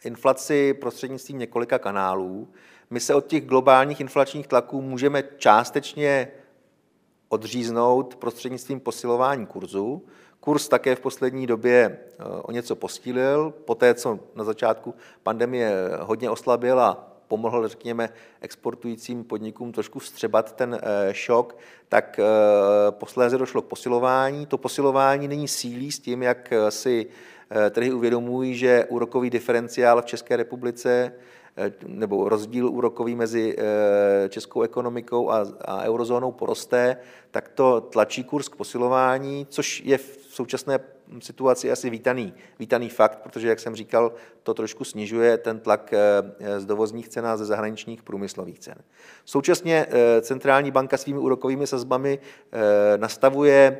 inflaci 0.03 0.73
prostřednictvím 0.73 1.39
několika 1.39 1.79
kanálů. 1.79 2.47
My 2.89 2.99
se 2.99 3.15
od 3.15 3.27
těch 3.27 3.45
globálních 3.45 3.99
inflačních 3.99 4.47
tlaků 4.47 4.81
můžeme 4.81 5.23
částečně 5.37 6.27
odříznout 7.29 8.15
prostřednictvím 8.15 8.79
posilování 8.79 9.45
kurzu. 9.45 10.05
Kurs 10.39 10.67
také 10.67 10.95
v 10.95 10.99
poslední 10.99 11.47
době 11.47 11.99
eh, 12.01 12.23
o 12.41 12.51
něco 12.51 12.75
postílil, 12.75 13.53
poté 13.65 13.93
co 13.93 14.19
na 14.35 14.43
začátku 14.43 14.93
pandemie 15.23 15.73
hodně 15.99 16.29
oslabil 16.29 16.79
a 16.79 17.07
pomohl, 17.27 17.67
řekněme, 17.67 18.09
exportujícím 18.41 19.23
podnikům 19.23 19.71
trošku 19.71 19.99
vstřebat 19.99 20.55
ten 20.55 20.79
eh, 20.81 21.13
šok, 21.13 21.57
tak 21.89 22.19
eh, 22.19 22.23
posléze 22.91 23.37
došlo 23.37 23.61
k 23.61 23.65
posilování. 23.65 24.45
To 24.45 24.57
posilování 24.57 25.27
nyní 25.27 25.47
sílí 25.47 25.91
s 25.91 25.99
tím, 25.99 26.23
jak 26.23 26.53
si 26.69 27.07
trhy 27.69 27.93
uvědomují, 27.93 28.55
že 28.55 28.85
úrokový 28.89 29.29
diferenciál 29.29 30.01
v 30.01 30.05
České 30.05 30.35
republice 30.35 31.13
nebo 31.87 32.29
rozdíl 32.29 32.69
úrokový 32.69 33.15
mezi 33.15 33.55
českou 34.29 34.61
ekonomikou 34.61 35.31
a, 35.31 35.45
a 35.65 35.83
eurozónou 35.83 36.31
poroste, 36.31 36.97
tak 37.31 37.47
to 37.47 37.81
tlačí 37.81 38.23
kurz 38.23 38.49
k 38.49 38.55
posilování, 38.55 39.47
což 39.49 39.81
je 39.85 39.97
v 39.97 40.19
současné 40.29 40.79
situaci 41.19 41.71
asi 41.71 41.89
vítaný, 41.89 42.33
vítaný 42.59 42.89
fakt, 42.89 43.19
protože, 43.23 43.47
jak 43.47 43.59
jsem 43.59 43.75
říkal, 43.75 44.11
to 44.43 44.53
trošku 44.53 44.83
snižuje 44.83 45.37
ten 45.37 45.59
tlak 45.59 45.93
z 46.57 46.65
dovozních 46.65 47.09
cen 47.09 47.27
a 47.27 47.37
ze 47.37 47.45
zahraničních 47.45 48.03
průmyslových 48.03 48.59
cen. 48.59 48.75
Současně 49.25 49.87
centrální 50.21 50.71
banka 50.71 50.97
svými 50.97 51.19
úrokovými 51.19 51.67
sazbami 51.67 52.19
nastavuje 52.97 53.79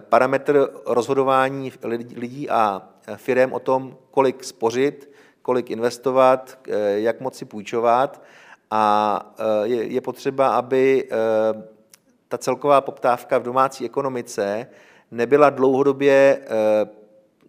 parametr 0.00 0.70
rozhodování 0.86 1.72
lidí 2.16 2.50
a 2.50 2.88
firm 3.16 3.52
o 3.52 3.58
tom, 3.58 3.96
kolik 4.10 4.44
spořit, 4.44 5.10
kolik 5.42 5.70
investovat, 5.70 6.58
jak 6.94 7.20
moci 7.20 7.44
půjčovat. 7.44 8.22
A 8.70 9.34
je 9.64 10.00
potřeba, 10.00 10.48
aby 10.48 11.08
ta 12.28 12.38
celková 12.38 12.80
poptávka 12.80 13.38
v 13.38 13.42
domácí 13.42 13.84
ekonomice 13.84 14.66
nebyla 15.10 15.50
dlouhodobě, 15.50 16.40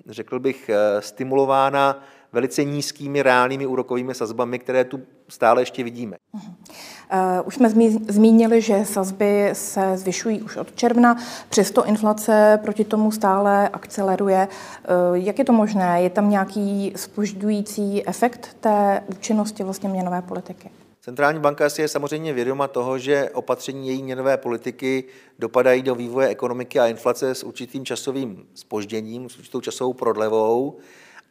řekl 0.10 0.40
bych, 0.40 0.70
stimulována 1.00 2.04
velice 2.34 2.63
nízkými 2.63 3.22
reálnými 3.22 3.66
úrokovými 3.66 4.13
sazbami, 4.16 4.60
které 4.60 4.84
tu 4.84 5.01
stále 5.32 5.62
ještě 5.62 5.84
vidíme. 5.84 6.18
Uh-huh. 6.36 6.54
Už 7.46 7.56
jsme 7.56 7.70
zmínili, 8.10 8.62
že 8.62 8.86
sazby 8.86 9.50
se 9.54 9.98
zvyšují 9.98 10.42
už 10.42 10.58
od 10.58 10.76
června, 10.76 11.18
přesto 11.50 11.86
inflace 11.86 12.60
proti 12.64 12.86
tomu 12.86 13.12
stále 13.12 13.70
akceleruje. 13.70 14.48
Eh, 14.48 14.88
jak 15.14 15.40
je 15.40 15.46
to 15.46 15.54
možné? 15.54 16.02
Je 16.02 16.10
tam 16.10 16.30
nějaký 16.30 16.94
spožďující 16.96 18.08
efekt 18.08 18.58
té 18.60 19.04
účinnosti 19.08 19.64
vlastně 19.64 19.90
měnové 19.90 20.22
politiky? 20.22 20.70
Centrální 21.02 21.40
banka 21.40 21.70
si 21.70 21.82
je 21.82 21.88
samozřejmě 21.88 22.34
vědoma 22.34 22.68
toho, 22.68 22.98
že 22.98 23.30
opatření 23.30 23.88
její 23.88 24.04
měnové 24.04 24.38
politiky 24.38 25.04
dopadají 25.40 25.82
do 25.82 25.96
vývoje 25.96 26.28
ekonomiky 26.28 26.80
a 26.80 26.88
inflace 26.88 27.36
s 27.36 27.44
určitým 27.44 27.86
časovým 27.86 28.46
spožděním, 28.54 29.30
s 29.30 29.38
určitou 29.38 29.62
časovou 29.62 29.94
prodlevou 29.94 30.78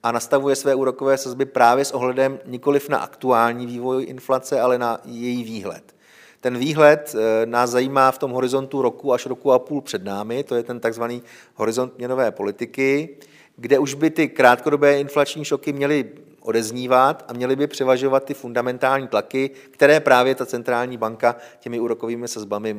a 0.02 0.12
nastavuje 0.12 0.56
své 0.56 0.74
úrokové 0.74 1.18
sazby 1.18 1.44
právě 1.44 1.84
s 1.84 1.92
ohledem 1.92 2.38
nikoliv 2.46 2.88
na 2.88 2.98
aktuální 2.98 3.66
vývoj 3.66 4.04
inflace, 4.08 4.60
ale 4.60 4.78
na 4.78 5.00
její 5.04 5.44
výhled. 5.44 5.94
Ten 6.40 6.58
výhled 6.58 7.14
eh, 7.14 7.46
nás 7.46 7.70
zajímá 7.70 8.10
v 8.10 8.18
tom 8.18 8.30
horizontu 8.30 8.82
roku 8.82 9.12
až 9.12 9.26
roku 9.26 9.52
a 9.52 9.58
půl 9.58 9.80
před 9.80 10.04
námi, 10.04 10.44
to 10.44 10.54
je 10.54 10.62
ten 10.62 10.80
takzvaný 10.80 11.22
horizont 11.54 11.98
měnové 11.98 12.30
politiky, 12.30 13.08
kde 13.56 13.78
už 13.78 13.94
by 13.94 14.10
ty 14.10 14.28
krátkodobé 14.28 15.00
inflační 15.00 15.44
šoky 15.44 15.72
měly 15.72 16.10
odeznívat 16.40 17.24
a 17.28 17.32
měly 17.32 17.56
by 17.56 17.66
převažovat 17.66 18.24
ty 18.24 18.34
fundamentální 18.34 19.08
tlaky, 19.08 19.50
které 19.70 20.00
právě 20.00 20.34
ta 20.34 20.46
centrální 20.46 20.96
banka 20.96 21.36
těmi 21.60 21.80
úrokovými 21.80 22.28
sazbami 22.28 22.76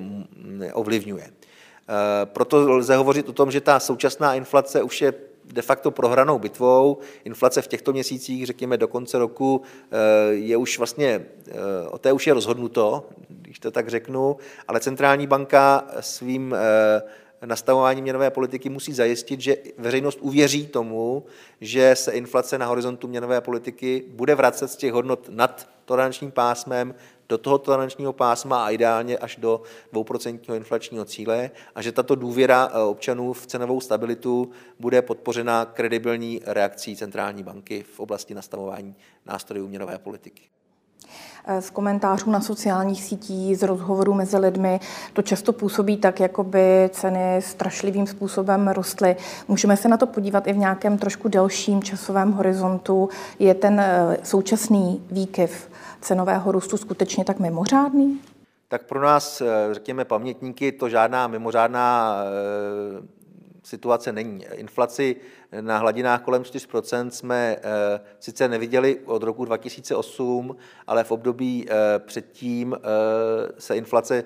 ovlivňuje. 0.74 1.24
Eh, 1.24 2.25
proto 2.25 2.72
lze 2.72 2.96
hovořit 2.96 3.30
o 3.30 3.34
tom, 3.34 3.51
že 3.51 3.62
ta 3.62 3.80
současná 3.80 4.36
inflace 4.36 4.84
už 4.84 5.01
je 5.01 5.13
de 5.51 5.62
facto 5.62 5.91
prohranou 5.91 6.39
bitvou. 6.39 6.98
Inflace 7.24 7.62
v 7.62 7.67
těchto 7.67 7.93
měsících, 7.93 8.46
řekněme 8.46 8.77
do 8.77 8.88
konce 8.88 9.17
roku, 9.17 9.62
eh, 9.91 10.34
je 10.34 10.58
už 10.58 10.77
vlastně, 10.77 11.25
eh, 11.48 11.53
o 11.89 11.98
té 11.98 12.12
už 12.12 12.27
je 12.27 12.34
rozhodnuto, 12.34 13.10
když 13.27 13.60
to 13.60 13.72
tak 13.72 13.88
řeknu, 13.88 14.38
ale 14.67 14.79
centrální 14.79 15.27
banka 15.27 15.88
svým 16.00 16.55
eh, 16.58 17.01
nastavování 17.46 18.01
měnové 18.01 18.31
politiky 18.31 18.70
musí 18.70 18.93
zajistit, 18.93 19.41
že 19.41 19.58
veřejnost 19.77 20.20
uvěří 20.22 20.67
tomu, 20.67 21.25
že 21.62 21.96
se 21.96 22.12
inflace 22.12 22.58
na 22.58 22.65
horizontu 22.65 23.08
měnové 23.08 23.41
politiky 23.41 24.03
bude 24.08 24.36
vracet 24.36 24.67
z 24.67 24.75
těch 24.75 24.93
hodnot 24.93 25.29
nad 25.29 25.70
tolerančním 25.86 26.31
pásmem 26.31 26.96
do 27.31 27.38
toho 27.38 27.57
tolerančního 27.57 28.13
pásma 28.13 28.65
a 28.65 28.69
ideálně 28.69 29.17
až 29.17 29.35
do 29.35 29.61
2% 29.93 30.55
inflačního 30.55 31.05
cíle 31.05 31.51
a 31.75 31.81
že 31.81 31.91
tato 31.91 32.15
důvěra 32.15 32.69
eh, 32.71 32.79
občanů 32.79 33.33
v 33.33 33.47
cenovou 33.47 33.81
stabilitu 33.81 34.51
bude 34.79 35.01
podpořena 35.01 35.65
kredibilní 35.65 36.41
reakcí 36.45 36.95
centrální 36.95 37.43
banky 37.43 37.83
v 37.83 38.00
oblasti 38.00 38.33
nastavování 38.33 38.95
nástrojů 39.25 39.67
měnové 39.67 39.97
politiky. 39.97 40.43
Eh, 41.46 41.62
z 41.62 41.70
komentářů 41.70 42.31
na 42.31 42.41
sociálních 42.41 43.03
sítích, 43.03 43.58
z 43.58 43.63
rozhovorů 43.63 44.13
mezi 44.13 44.38
lidmi, 44.38 44.79
to 45.14 45.22
často 45.22 45.53
působí 45.53 45.98
tak, 45.98 46.20
jako 46.20 46.44
by 46.44 46.90
ceny 46.94 47.42
strašlivým 47.42 48.07
způsobem 48.07 48.68
rostly. 48.68 49.16
Můžeme 49.48 49.77
se 49.77 49.87
na 49.87 49.98
to 49.98 50.07
podívat 50.07 50.48
i 50.48 50.53
v 50.53 50.57
nějakém 50.57 50.98
trošku 50.98 51.27
delším 51.27 51.83
časovém 51.83 52.31
horizontu. 52.31 53.09
Je 53.40 53.53
ten 53.53 53.79
eh, 53.79 54.18
současný 54.24 55.03
výkyv 55.11 55.70
cenového 56.01 56.51
růstu 56.51 56.77
skutečně 56.77 57.25
tak 57.25 57.40
mimořádný? 57.40 58.20
Tak 58.68 58.83
pro 58.83 59.01
nás, 59.01 59.42
eh, 59.42 59.46
řekněme, 59.72 60.05
pamětníky, 60.05 60.72
to 60.72 60.90
žádná 60.90 61.27
mimořádná 61.27 62.16
situace 63.72 64.12
není. 64.12 64.46
Inflaci 64.53 65.16
na 65.62 65.77
hladinách 65.77 66.22
kolem 66.22 66.44
4% 66.44 67.07
jsme 67.10 67.55
eh, 67.57 68.01
sice 68.20 68.48
neviděli 68.48 69.00
od 69.05 69.24
roku 69.24 69.46
2008, 69.46 70.55
ale 70.88 71.03
v 71.03 71.12
období 71.12 71.66
eh, 71.66 72.00
předtím 72.00 72.75
eh, 72.75 72.79
se 73.57 73.77
inflace 73.77 74.24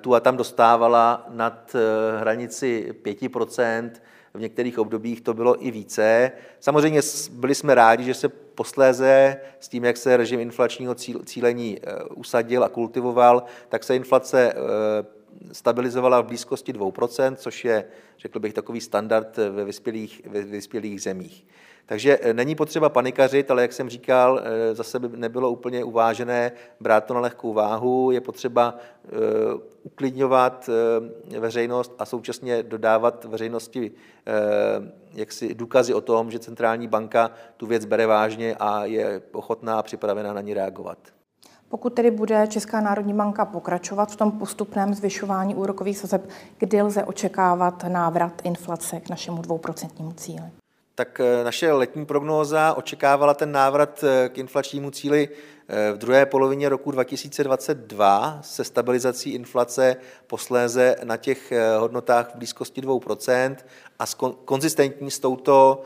tu 0.00 0.14
a 0.14 0.20
tam 0.20 0.36
dostávala 0.36 1.26
nad 1.28 1.76
hranici 2.18 2.94
5%, 3.02 3.90
v 4.34 4.40
některých 4.40 4.78
obdobích 4.78 5.20
to 5.20 5.34
bylo 5.34 5.66
i 5.66 5.70
více. 5.70 6.32
Samozřejmě 6.60 7.00
byli 7.32 7.54
jsme 7.54 7.74
rádi, 7.74 8.04
že 8.04 8.14
se 8.14 8.28
posléze 8.28 9.36
s 9.60 9.68
tím, 9.68 9.84
jak 9.84 9.96
se 9.96 10.16
režim 10.16 10.40
inflačního 10.40 10.94
cílení 11.24 11.80
usadil 12.14 12.64
a 12.64 12.68
kultivoval, 12.68 13.42
tak 13.68 13.84
se 13.84 13.96
inflace 13.96 14.54
stabilizovala 15.52 16.20
v 16.20 16.26
blízkosti 16.26 16.72
2%, 16.72 17.34
což 17.36 17.64
je, 17.64 17.84
řekl 18.18 18.40
bych, 18.40 18.54
takový 18.54 18.80
standard 18.80 19.36
ve 19.36 19.64
vyspělých, 19.64 20.22
ve 20.26 20.42
vyspělých 20.42 21.02
zemích. 21.02 21.46
Takže 21.86 22.18
eh, 22.22 22.34
není 22.34 22.54
potřeba 22.54 22.88
panikařit, 22.88 23.50
ale 23.50 23.62
jak 23.62 23.72
jsem 23.72 23.88
říkal, 23.88 24.40
eh, 24.44 24.74
zase 24.74 24.98
by 24.98 25.16
nebylo 25.16 25.50
úplně 25.50 25.84
uvážené 25.84 26.52
brát 26.80 27.04
to 27.04 27.14
na 27.14 27.20
lehkou 27.20 27.52
váhu. 27.52 28.10
Je 28.10 28.20
potřeba 28.20 28.76
eh, 29.04 29.08
uklidňovat 29.82 30.70
veřejnost 31.38 31.94
a 31.98 32.04
současně 32.04 32.62
dodávat 32.62 33.24
veřejnosti 33.24 33.92
jaksi 35.14 35.54
důkazy 35.54 35.94
o 35.94 36.00
tom, 36.00 36.30
že 36.30 36.38
centrální 36.38 36.88
banka 36.88 37.30
tu 37.56 37.66
věc 37.66 37.84
bere 37.84 38.06
vážně 38.06 38.56
a 38.60 38.84
je 38.84 39.22
ochotná 39.32 39.78
a 39.78 39.82
připravená 39.82 40.32
na 40.32 40.40
ní 40.40 40.54
reagovat. 40.54 40.98
Pokud 41.74 41.94
tedy 41.94 42.10
bude 42.10 42.46
Česká 42.46 42.80
národní 42.80 43.14
banka 43.14 43.44
pokračovat 43.44 44.12
v 44.12 44.16
tom 44.16 44.32
postupném 44.32 44.94
zvyšování 44.94 45.54
úrokových 45.54 45.98
sazeb, 45.98 46.28
kdy 46.58 46.82
lze 46.82 47.04
očekávat 47.04 47.84
návrat 47.84 48.42
inflace 48.44 49.00
k 49.00 49.08
našemu 49.08 49.42
dvouprocentnímu 49.42 50.12
cíli? 50.12 50.50
Tak 50.94 51.20
eh, 51.20 51.44
naše 51.44 51.72
letní 51.72 52.06
prognóza 52.06 52.74
očekávala 52.74 53.34
ten 53.34 53.52
návrat 53.52 54.04
eh, 54.04 54.28
k 54.28 54.38
inflačnímu 54.38 54.90
cíli 54.90 55.28
eh, 55.68 55.92
v 55.92 55.98
druhé 55.98 56.26
polovině 56.26 56.68
roku 56.68 56.90
2022 56.90 58.38
se 58.42 58.64
stabilizací 58.64 59.30
inflace 59.30 59.96
posléze 60.26 60.96
na 61.04 61.16
těch 61.16 61.52
hodnotách 61.78 62.34
v 62.34 62.38
blízkosti 62.38 62.80
2% 62.80 63.56
a 63.98 64.04
konzistentní 64.44 65.10
s 65.10 65.18
touto 65.18 65.82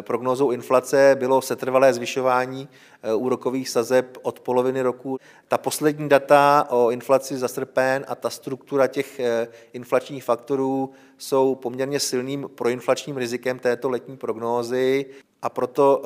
prognózou 0.00 0.50
inflace 0.50 1.16
bylo 1.18 1.42
setrvalé 1.42 1.92
zvyšování 1.94 2.68
eh, 3.02 3.14
úrokových 3.14 3.68
sazeb 3.68 4.18
od 4.22 4.40
poloviny 4.40 4.82
roku. 4.82 5.18
Ta 5.48 5.58
poslední 5.58 6.08
data 6.08 6.66
o 6.70 6.90
inflaci 6.90 7.38
za 7.38 7.48
srpen 7.48 8.04
a 8.08 8.14
ta 8.14 8.30
struktura 8.30 8.86
těch 8.86 9.20
eh, 9.20 9.48
inflačních 9.72 10.24
faktorů 10.24 10.90
jsou 11.18 11.54
poměrně 11.54 12.00
silným 12.00 12.50
proinflačním 12.54 13.16
rizikem 13.16 13.58
této 13.58 13.90
letní 13.90 14.16
prognózy 14.16 15.06
a 15.42 15.48
proto 15.48 16.02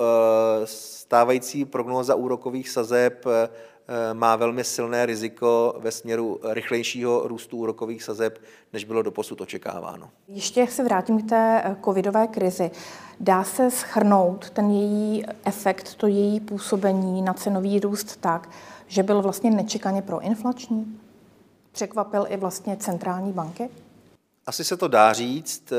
stávající 0.65 1.65
prognóza 1.65 2.15
úrokových 2.15 2.69
sazeb 2.69 3.27
Eh, 3.27 3.49
má 4.13 4.37
velmi 4.37 4.65
silné 4.65 5.07
riziko 5.07 5.75
ve 5.79 5.91
směru 5.91 6.41
rychlejšího 6.45 7.29
růstu 7.29 7.57
úrokových 7.57 8.03
sazeb, 8.03 8.39
než 8.73 8.85
bylo 8.85 9.03
doposud 9.03 9.41
očekáváno. 9.41 10.11
Ještě 10.29 10.67
se 10.67 10.85
vrátím 10.85 11.23
k 11.23 11.29
té 11.29 11.63
eh, 11.65 11.77
covidové 11.85 12.27
krizi. 12.27 12.71
Dá 13.21 13.45
se 13.45 13.71
schrnout 13.71 14.51
ten 14.51 14.71
její 14.71 15.25
efekt, 15.45 15.95
to 15.95 16.07
její 16.07 16.41
působení 16.41 17.23
na 17.23 17.35
cenový 17.35 17.81
růst 17.81 18.17
tak, 18.17 18.51
že 18.87 19.03
byl 19.03 19.23
vlastně 19.23 19.51
nečekaně 19.51 20.03
proinflační? 20.03 21.01
Překvapil 21.73 22.27
i 22.29 22.37
vlastně 22.37 22.77
centrální 22.77 23.33
banky? 23.33 23.69
Asi 24.47 24.65
se 24.65 24.77
to 24.77 24.89
dá 24.89 25.13
říct. 25.13 25.73
Eh, 25.73 25.77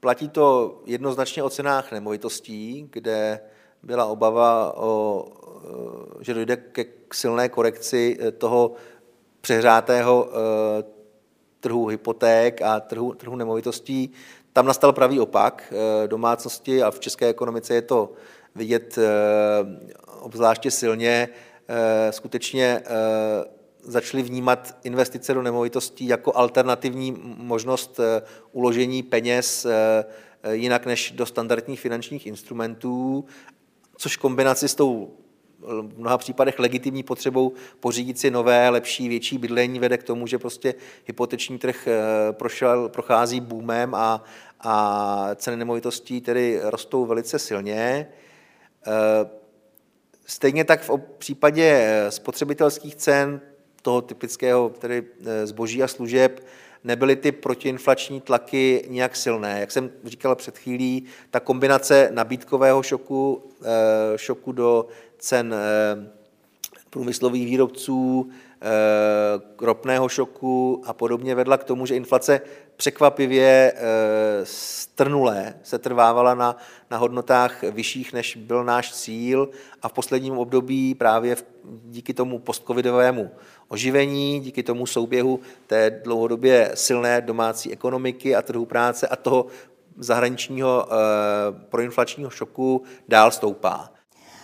platí 0.00 0.28
to 0.28 0.78
jednoznačně 0.86 1.42
o 1.42 1.50
cenách 1.50 1.92
nemovitostí, 1.92 2.88
kde 2.92 3.40
byla 3.82 4.06
obava 4.06 4.76
o 4.76 5.24
Eh, 5.49 5.49
že 6.20 6.34
dojde 6.34 6.56
ke 6.56 6.84
silné 7.12 7.48
korekci 7.48 8.18
eh, 8.20 8.30
toho 8.30 8.72
přehřátého 9.40 10.28
eh, 10.30 10.84
trhu 11.60 11.86
hypoték 11.86 12.62
a 12.62 12.80
trhu, 12.80 13.14
trhu 13.14 13.36
nemovitostí. 13.36 14.12
Tam 14.52 14.66
nastal 14.66 14.92
pravý 14.92 15.20
opak 15.20 15.72
domácnosti 16.06 16.82
a 16.82 16.90
v 16.90 17.00
české 17.00 17.28
ekonomice 17.28 17.74
je 17.74 17.82
to 17.82 18.12
vidět 18.54 18.98
obzvláště 20.20 20.70
silně. 20.70 21.28
Skutečně 22.10 22.82
začali 23.82 24.22
vnímat 24.22 24.76
investice 24.84 25.34
do 25.34 25.42
nemovitostí 25.42 26.06
jako 26.06 26.36
alternativní 26.36 27.16
možnost 27.36 28.00
uložení 28.52 29.02
peněz 29.02 29.66
jinak 30.50 30.86
než 30.86 31.10
do 31.10 31.26
standardních 31.26 31.80
finančních 31.80 32.26
instrumentů, 32.26 33.24
což 33.96 34.16
kombinaci 34.16 34.68
s 34.68 34.74
tou 34.74 35.19
v 35.62 35.98
mnoha 35.98 36.18
případech 36.18 36.58
legitimní 36.58 37.02
potřebou 37.02 37.52
pořídit 37.80 38.18
si 38.18 38.30
nové, 38.30 38.68
lepší, 38.68 39.08
větší 39.08 39.38
bydlení 39.38 39.78
vede 39.78 39.98
k 39.98 40.02
tomu, 40.02 40.26
že 40.26 40.38
prostě 40.38 40.74
hypoteční 41.04 41.58
trh 41.58 41.88
eh, 41.88 42.32
prošel, 42.32 42.88
prochází 42.88 43.40
boomem 43.40 43.94
a, 43.94 44.24
a 44.60 45.30
ceny 45.34 45.56
nemovitostí 45.56 46.20
tedy 46.20 46.60
rostou 46.62 47.06
velice 47.06 47.38
silně. 47.38 48.08
Eh, 48.86 49.30
stejně 50.26 50.64
tak 50.64 50.82
v 50.82 50.98
případě 51.18 51.86
spotřebitelských 52.08 52.94
cen 52.94 53.40
toho 53.82 54.00
typického 54.00 54.68
tedy 54.68 55.02
eh, 55.26 55.46
zboží 55.46 55.82
a 55.82 55.88
služeb 55.88 56.46
nebyly 56.84 57.16
ty 57.16 57.32
protiinflační 57.32 58.20
tlaky 58.20 58.84
nějak 58.88 59.16
silné. 59.16 59.60
Jak 59.60 59.70
jsem 59.70 59.90
říkal 60.04 60.36
před 60.36 60.58
chvílí, 60.58 61.04
ta 61.30 61.40
kombinace 61.40 62.10
nabídkového 62.12 62.82
šoku, 62.82 63.50
šoku 64.16 64.52
do 64.52 64.86
cen 65.20 65.54
eh, 65.54 66.10
průmyslových 66.90 67.46
výrobců, 67.46 68.28
eh, 68.62 68.66
ropného 69.60 70.08
šoku 70.08 70.82
a 70.86 70.92
podobně 70.92 71.34
vedla 71.34 71.58
k 71.58 71.64
tomu, 71.64 71.86
že 71.86 71.96
inflace 71.96 72.40
překvapivě 72.76 73.72
eh, 73.74 73.80
strnulé 74.44 75.54
se 75.62 75.78
trvávala 75.78 76.34
na, 76.34 76.56
na 76.90 76.96
hodnotách 76.96 77.62
vyšších, 77.62 78.12
než 78.12 78.36
byl 78.36 78.64
náš 78.64 78.92
cíl 78.92 79.50
a 79.82 79.88
v 79.88 79.92
posledním 79.92 80.38
období 80.38 80.94
právě 80.94 81.36
díky 81.84 82.14
tomu 82.14 82.38
postcovidovému 82.38 83.30
oživení, 83.68 84.40
díky 84.40 84.62
tomu 84.62 84.86
souběhu 84.86 85.40
té 85.66 85.90
dlouhodobě 85.90 86.70
silné 86.74 87.20
domácí 87.20 87.72
ekonomiky 87.72 88.36
a 88.36 88.42
trhu 88.42 88.66
práce 88.66 89.08
a 89.08 89.16
toho 89.16 89.46
zahraničního 89.96 90.88
proinflačního 91.68 92.30
šoku 92.30 92.82
dál 93.08 93.30
stoupá. 93.30 93.99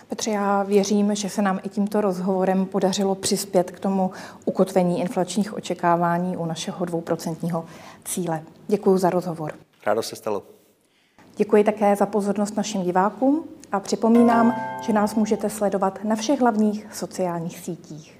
Petře, 0.07 0.31
já 0.31 0.63
věřím, 0.63 1.15
že 1.15 1.29
se 1.29 1.41
nám 1.41 1.59
i 1.63 1.69
tímto 1.69 2.01
rozhovorem 2.01 2.65
podařilo 2.65 3.15
přispět 3.15 3.71
k 3.71 3.79
tomu 3.79 4.11
ukotvení 4.45 4.99
inflačních 4.99 5.53
očekávání 5.53 6.37
u 6.37 6.45
našeho 6.45 6.85
dvouprocentního 6.85 7.65
cíle. 8.05 8.41
Děkuji 8.67 8.97
za 8.97 9.09
rozhovor. 9.09 9.53
Rádo 9.85 10.03
se 10.03 10.15
stalo. 10.15 10.43
Děkuji 11.37 11.63
také 11.63 11.95
za 11.95 12.05
pozornost 12.05 12.57
našim 12.57 12.81
divákům 12.83 13.43
a 13.71 13.79
připomínám, 13.79 14.55
že 14.81 14.93
nás 14.93 15.15
můžete 15.15 15.49
sledovat 15.49 15.99
na 16.03 16.15
všech 16.15 16.41
hlavních 16.41 16.87
sociálních 16.93 17.59
sítích. 17.59 18.16